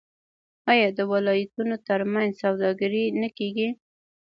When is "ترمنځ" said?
1.87-2.31